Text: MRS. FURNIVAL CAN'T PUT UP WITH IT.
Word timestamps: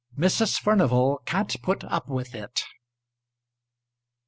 MRS. 0.17 0.59
FURNIVAL 0.59 1.21
CAN'T 1.25 1.61
PUT 1.61 1.83
UP 1.83 2.07
WITH 2.09 2.33
IT. 2.33 2.63